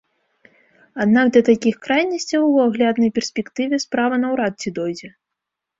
Аднак 1.05 1.25
да 1.35 1.43
такіх 1.51 1.75
крайнасцяў 1.85 2.41
у 2.49 2.57
агляднай 2.67 3.15
перспектыве 3.19 3.75
справа 3.89 4.15
наўрад 4.25 4.53
ці 4.65 4.69
дойдзе. 4.81 5.07